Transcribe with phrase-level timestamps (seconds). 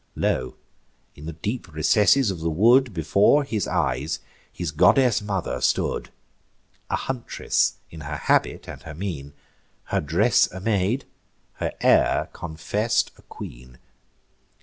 [0.15, 0.55] Lo!
[1.13, 4.17] in the deep recesses of the wood, Before his eyes
[4.51, 6.09] his goddess mother stood:
[6.89, 9.33] A huntress in her habit and her mien;
[9.83, 11.05] Her dress a maid,
[11.57, 13.77] her air confess'd a queen.